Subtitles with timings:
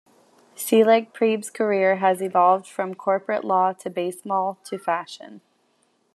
[0.55, 5.41] Selig-Prieb's career has evolved from corporate law to baseball to fashion.